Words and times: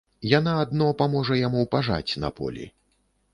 Яна 0.29 0.53
адно 0.61 0.87
паможа 1.01 1.37
яму 1.41 1.61
пажаць 1.75 2.17
на 2.25 2.33
полі. 2.41 2.65